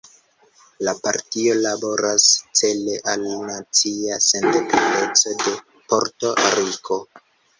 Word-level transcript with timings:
La 0.87 0.93
partio 1.07 1.57
laboras 1.65 2.25
cele 2.61 2.95
al 3.13 3.21
la 3.27 3.35
nacia 3.51 4.17
sendependeco 4.27 5.35
de 5.43 5.53
Porto-Riko. 5.93 6.99